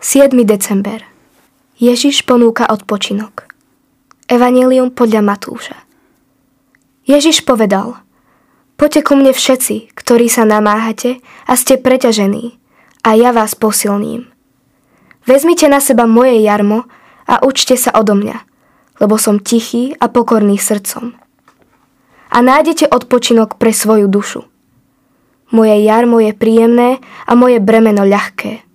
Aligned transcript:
7. 0.00 0.32
december 0.48 1.04
Ježiš 1.76 2.24
ponúka 2.24 2.64
odpočinok. 2.64 3.52
Evangelium 4.32 4.88
podľa 4.96 5.20
Matúša 5.20 5.76
Ježiš 7.04 7.44
povedal 7.44 8.00
Poďte 8.80 9.04
ku 9.04 9.12
mne 9.20 9.36
všetci, 9.36 9.92
ktorí 9.92 10.32
sa 10.32 10.48
namáhate 10.48 11.20
a 11.44 11.52
ste 11.52 11.76
preťažení, 11.76 12.56
a 13.04 13.12
ja 13.12 13.36
vás 13.36 13.52
posilním. 13.52 14.32
Vezmite 15.28 15.68
na 15.68 15.84
seba 15.84 16.08
moje 16.08 16.40
jarmo 16.40 16.88
a 17.28 17.44
učte 17.44 17.76
sa 17.76 17.92
odo 17.92 18.16
mňa, 18.16 18.40
lebo 19.04 19.20
som 19.20 19.36
tichý 19.36 19.92
a 20.00 20.08
pokorný 20.08 20.56
srdcom. 20.56 21.12
A 22.32 22.40
nájdete 22.40 22.88
odpočinok 22.88 23.60
pre 23.60 23.76
svoju 23.76 24.08
dušu. 24.08 24.48
Moje 25.52 25.76
jarmo 25.84 26.24
je 26.24 26.32
príjemné 26.32 27.04
a 27.28 27.36
moje 27.36 27.60
bremeno 27.60 28.08
ľahké. 28.08 28.69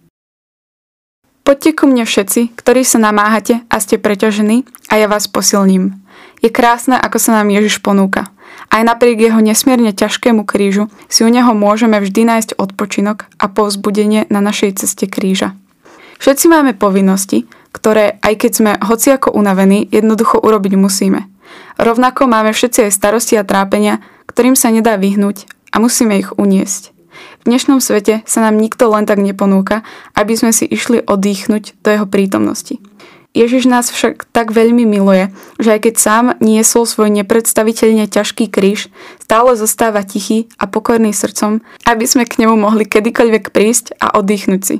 Poďte 1.45 1.77
ku 1.77 1.85
mne 1.85 2.09
všetci, 2.09 2.57
ktorí 2.57 2.81
sa 2.81 2.97
namáhate 2.97 3.61
a 3.69 3.77
ste 3.77 4.01
preťažení 4.01 4.65
a 4.89 4.97
ja 4.97 5.05
vás 5.05 5.29
posilním. 5.29 5.93
Je 6.41 6.49
krásne, 6.49 6.97
ako 6.97 7.21
sa 7.21 7.37
nám 7.37 7.53
Ježiš 7.53 7.85
ponúka. 7.85 8.33
Aj 8.73 8.81
napriek 8.81 9.29
jeho 9.29 9.37
nesmierne 9.45 9.93
ťažkému 9.93 10.41
krížu 10.41 10.89
si 11.05 11.21
u 11.21 11.29
neho 11.29 11.53
môžeme 11.53 12.01
vždy 12.01 12.25
nájsť 12.25 12.57
odpočinok 12.57 13.29
a 13.37 13.45
povzbudenie 13.45 14.25
na 14.33 14.41
našej 14.41 14.81
ceste 14.81 15.05
kríža. 15.05 15.53
Všetci 16.17 16.49
máme 16.49 16.73
povinnosti, 16.73 17.45
ktoré, 17.69 18.17
aj 18.25 18.33
keď 18.41 18.51
sme 18.57 18.71
hociako 18.81 19.29
unavení, 19.29 19.85
jednoducho 19.93 20.41
urobiť 20.41 20.73
musíme. 20.81 21.29
Rovnako 21.77 22.25
máme 22.25 22.57
všetci 22.57 22.89
aj 22.89 22.95
starosti 22.97 23.37
a 23.37 23.45
trápenia, 23.45 24.01
ktorým 24.25 24.57
sa 24.57 24.73
nedá 24.73 24.97
vyhnúť 24.97 25.45
a 25.69 25.77
musíme 25.77 26.17
ich 26.17 26.33
uniesť. 26.33 26.94
Dnešnom 27.45 27.77
svete 27.77 28.25
sa 28.25 28.41
nám 28.41 28.57
nikto 28.57 28.89
len 28.89 29.05
tak 29.05 29.21
neponúka, 29.21 29.85
aby 30.17 30.33
sme 30.33 30.49
si 30.49 30.65
išli 30.65 31.05
oddychnúť 31.05 31.77
do 31.85 31.93
jeho 31.93 32.09
prítomnosti. 32.09 32.81
Ježiš 33.37 33.69
nás 33.69 33.93
však 33.93 34.25
tak 34.33 34.49
veľmi 34.49 34.81
miluje, 34.81 35.29
že 35.61 35.77
aj 35.77 35.79
keď 35.85 35.95
sám 36.01 36.25
niesol 36.41 36.89
svoj 36.89 37.13
nepredstaviteľne 37.13 38.09
ťažký 38.09 38.49
kríž, 38.49 38.89
stále 39.21 39.53
zostáva 39.53 40.01
tichý 40.01 40.49
a 40.57 40.65
pokorný 40.65 41.13
srdcom, 41.13 41.61
aby 41.85 42.05
sme 42.09 42.25
k 42.25 42.41
nemu 42.41 42.57
mohli 42.57 42.81
kedykoľvek 42.89 43.53
prísť 43.53 43.93
a 44.01 44.17
oddychnúť 44.17 44.61
si. 44.65 44.75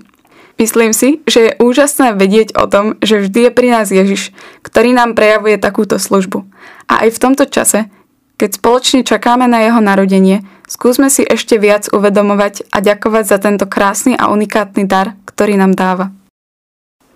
Myslím 0.57 0.89
si, 0.89 1.21
že 1.29 1.39
je 1.45 1.57
úžasné 1.61 2.17
vedieť 2.17 2.57
o 2.57 2.65
tom, 2.65 2.97
že 2.97 3.29
vždy 3.29 3.39
je 3.45 3.51
pri 3.53 3.67
nás 3.77 3.93
Ježiš, 3.93 4.33
ktorý 4.65 4.97
nám 4.97 5.13
prejavuje 5.13 5.61
takúto 5.61 6.01
službu. 6.01 6.41
A 6.89 7.05
aj 7.05 7.13
v 7.13 7.21
tomto 7.21 7.45
čase, 7.45 7.93
keď 8.41 8.57
spoločne 8.57 9.05
čakáme 9.05 9.45
na 9.45 9.61
jeho 9.61 9.83
narodenie, 9.85 10.41
skúsme 10.65 11.09
si 11.09 11.25
ešte 11.25 11.57
viac 11.57 11.89
uvedomovať 11.89 12.69
a 12.73 12.81
ďakovať 12.81 13.23
za 13.25 13.37
tento 13.41 13.65
krásny 13.65 14.13
a 14.17 14.29
unikátny 14.29 14.85
dar, 14.85 15.17
ktorý 15.25 15.57
nám 15.57 15.73
dáva. 15.73 16.11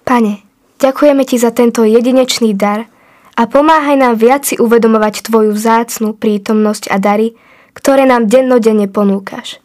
Pane, 0.06 0.42
ďakujeme 0.82 1.22
Ti 1.26 1.38
za 1.38 1.54
tento 1.54 1.86
jedinečný 1.86 2.58
dar 2.58 2.90
a 3.38 3.46
pomáhaj 3.46 3.96
nám 3.96 4.18
viac 4.18 4.44
si 4.44 4.58
uvedomovať 4.58 5.30
Tvoju 5.30 5.54
vzácnu 5.54 6.18
prítomnosť 6.18 6.92
a 6.92 6.98
dary, 6.98 7.38
ktoré 7.78 8.04
nám 8.04 8.28
dennodenne 8.28 8.90
ponúkaš. 8.90 9.62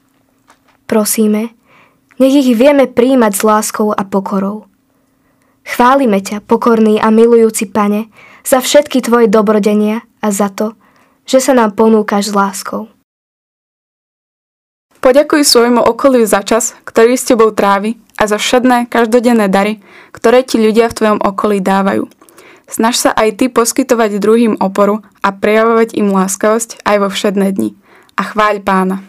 Prosíme, 0.84 1.50
nech 2.22 2.34
ich 2.36 2.55
vieme 2.55 2.86
príjmať 2.86 3.32
s 3.34 3.42
láskou 3.42 3.90
a 3.90 4.05
pokorou. 4.06 4.68
Chválime 5.64 6.20
ťa, 6.20 6.44
pokorný 6.44 7.00
a 7.00 7.08
milujúci 7.08 7.66
Pane, 7.72 8.12
za 8.44 8.60
všetky 8.60 9.00
Tvoje 9.00 9.27
dobrodenia 9.27 10.05
a 10.20 10.28
za 10.28 10.52
to, 10.52 10.77
že 11.24 11.40
sa 11.40 11.56
nám 11.56 11.72
ponúkaš 11.72 12.30
s 12.30 12.36
láskou. 12.36 12.94
Poďakuj 15.05 15.44
svojmu 15.44 15.84
okoliu 15.84 16.24
za 16.24 16.41
čas, 16.41 16.72
ktorý 16.88 17.20
s 17.20 17.28
tebou 17.28 17.52
trávi 17.52 18.00
a 18.16 18.24
za 18.24 18.41
všedné 18.41 18.88
každodenné 18.88 19.52
dary, 19.52 19.84
ktoré 20.16 20.41
ti 20.41 20.56
ľudia 20.56 20.88
v 20.88 20.96
tvojom 20.96 21.20
okolí 21.20 21.61
dávajú. 21.61 22.08
Snaž 22.72 22.96
sa 22.96 23.11
aj 23.12 23.36
ty 23.36 23.52
poskytovať 23.52 24.16
druhým 24.16 24.56
oporu 24.64 25.05
a 25.20 25.28
prejavovať 25.28 25.92
im 26.00 26.08
láskavosť 26.08 26.80
aj 26.88 26.96
vo 27.05 27.08
všedné 27.12 27.52
dni. 27.52 27.77
A 28.17 28.33
chváľ 28.33 28.64
pána. 28.64 29.05